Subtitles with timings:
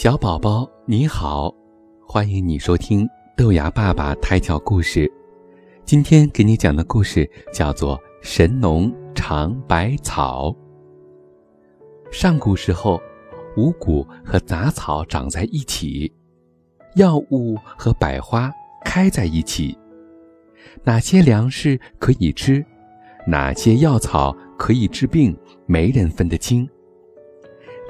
[0.00, 1.52] 小宝宝你好，
[2.06, 3.04] 欢迎你收听
[3.36, 5.12] 豆芽爸爸胎教故事。
[5.84, 10.50] 今天给你讲的故事叫做《神农尝百草》。
[12.12, 13.00] 上古时候，
[13.56, 16.12] 五谷和杂草长在一起，
[16.94, 18.52] 药物和百花
[18.84, 19.76] 开在一起。
[20.84, 22.64] 哪些粮食可以吃，
[23.26, 25.36] 哪些药草可以治病，
[25.66, 26.70] 没人分得清。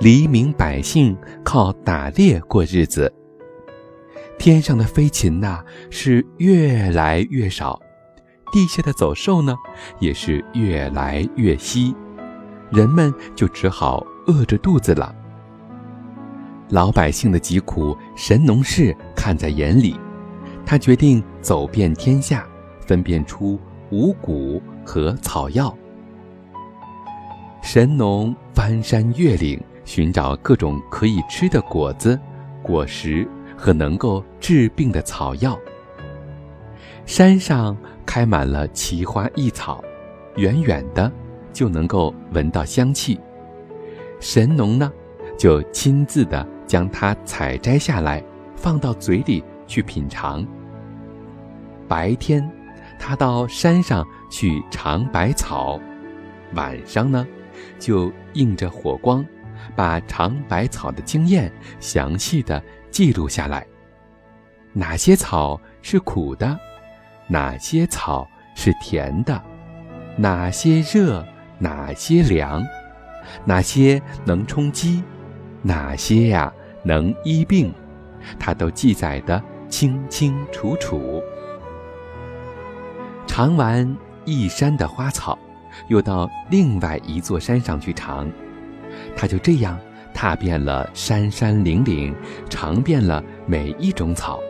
[0.01, 3.13] 黎民百姓靠打猎过日子。
[4.39, 7.81] 天上的飞禽呐是越来越少，
[8.53, 9.57] 地下的走兽呢
[9.99, 11.93] 也是越来越稀，
[12.71, 15.13] 人们就只好饿着肚子了。
[16.69, 19.99] 老百姓的疾苦，神农氏看在眼里，
[20.65, 22.47] 他决定走遍天下，
[22.87, 23.59] 分辨出
[23.91, 25.77] 五谷和草药。
[27.63, 29.61] 神农翻山越岭。
[29.89, 32.21] 寻找各种可以吃的果子、
[32.63, 35.59] 果实和能够治病的草药。
[37.07, 39.83] 山上开满了奇花异草，
[40.37, 41.11] 远远的
[41.55, 43.19] 就能够闻到香气。
[44.21, 44.93] 神农呢，
[45.39, 48.23] 就亲自的将它采摘下来，
[48.55, 50.47] 放到嘴里去品尝。
[51.89, 52.47] 白天，
[52.99, 55.81] 他到山上去尝百草；
[56.53, 57.27] 晚上呢，
[57.79, 59.25] 就映着火光。
[59.77, 63.67] 把尝百草的经验详细的记录下来，
[64.73, 66.59] 哪些草是苦的，
[67.27, 69.41] 哪些草是甜的，
[70.17, 71.25] 哪些热，
[71.59, 72.67] 哪些凉，
[73.45, 75.03] 哪些能充饥，
[75.63, 76.53] 哪些呀
[76.83, 77.73] 能医病，
[78.39, 81.23] 他都记载的清清楚楚。
[83.27, 85.39] 尝完一山的花草，
[85.89, 88.29] 又到另外一座山上去尝。
[89.17, 89.79] 他就这样
[90.13, 92.15] 踏遍了山山岭岭，
[92.49, 94.41] 尝遍了每一种草。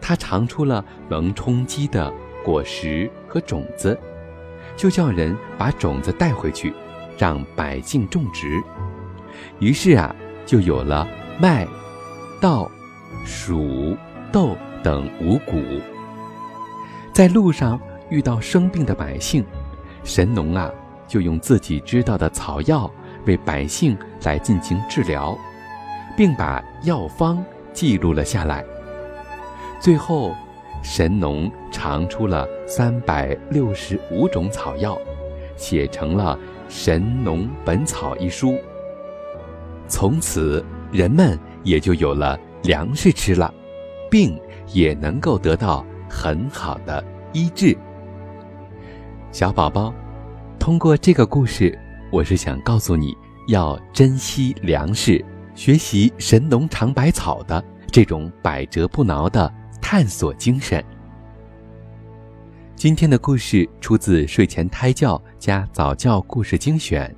[0.00, 2.12] 他尝出了能充饥的
[2.44, 3.98] 果实和种子，
[4.76, 6.72] 就叫人把种子带回去，
[7.18, 8.62] 让百姓种植。
[9.58, 11.06] 于是啊，就有了
[11.40, 11.66] 麦、
[12.40, 12.70] 稻、
[13.26, 13.96] 黍、
[14.30, 15.62] 豆等五谷。
[17.12, 17.80] 在路上
[18.10, 19.44] 遇到生病的百姓，
[20.04, 20.70] 神农啊，
[21.08, 22.88] 就用自己知道的草药。
[23.26, 25.36] 为百姓来进行治疗，
[26.16, 28.64] 并把药方记录了下来。
[29.78, 30.34] 最后，
[30.82, 34.98] 神农尝出了三百六十五种草药，
[35.56, 36.36] 写成了
[36.68, 38.56] 《神农本草》一书。
[39.86, 43.52] 从此，人们也就有了粮食吃了，
[44.10, 44.40] 病
[44.72, 47.76] 也能够得到很好的医治。
[49.30, 49.92] 小宝宝，
[50.58, 51.78] 通过这个故事。
[52.10, 53.16] 我是想告诉你，
[53.48, 55.22] 要珍惜粮食，
[55.56, 59.52] 学习神农尝百草的这种百折不挠的
[59.82, 60.82] 探索精神。
[62.76, 67.12] 今天的故事出自睡前胎教加早教故事精选。